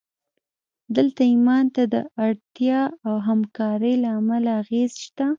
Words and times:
دلته 0.95 1.21
ایمان 1.33 1.65
ته 1.75 1.83
د 1.93 1.95
اړتیا 2.25 2.81
او 3.07 3.15
همکارۍ 3.27 3.93
له 4.03 4.09
امله 4.19 4.49
اغېز 4.61 4.91
شته 5.05 5.25